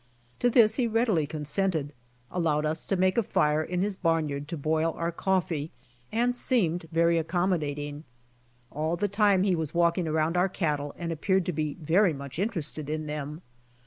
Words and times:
To 0.39 0.49
this 0.49 0.77
he 0.77 0.87
readily 0.87 1.27
consented, 1.27 1.93
allowed 2.31 2.65
us 2.65 2.87
to 2.87 2.95
make 2.95 3.19
a 3.19 3.21
fire 3.21 3.61
in 3.61 3.81
his^ 3.83 4.01
barnyard 4.01 4.47
to 4.47 4.57
boil 4.57 4.93
our 4.93 5.11
coffee, 5.11 5.69
and 6.11 6.35
seemed 6.35 6.87
very 6.91 7.19
accommodating. 7.19 8.03
All 8.71 8.95
the 8.95 9.07
time 9.07 9.43
he 9.43 9.55
was 9.55 9.75
walking 9.75 10.07
i 10.07 10.09
around 10.09 10.37
our 10.37 10.49
cattle 10.49 10.95
and 10.97 11.11
appeared 11.11 11.45
to 11.45 11.53
be 11.53 11.75
very 11.75 12.13
mluch 12.15 12.39
interested 12.39 12.89
in 12.89 13.05
them. 13.05 13.43